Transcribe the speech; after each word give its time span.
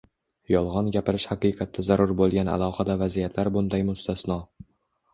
Yolg‘on 0.53 0.89
gapirish 0.95 1.27
haqiqatda 1.33 1.87
zarur 1.89 2.15
bo‘lgan 2.23 2.51
alohida 2.57 2.99
vaziyatlar 3.05 3.55
bunday 3.61 3.89
mustasno. 3.95 4.45